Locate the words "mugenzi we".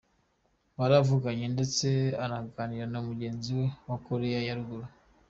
3.07-3.65